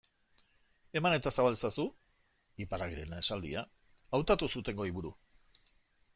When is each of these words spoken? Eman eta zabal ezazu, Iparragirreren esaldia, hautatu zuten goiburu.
Eman 1.01 1.15
eta 1.17 1.33
zabal 1.35 1.57
ezazu, 1.57 1.85
Iparragirreren 2.65 3.19
esaldia, 3.21 3.67
hautatu 4.21 4.53
zuten 4.57 4.83
goiburu. 4.83 5.15